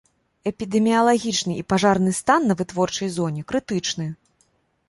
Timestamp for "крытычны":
3.53-4.09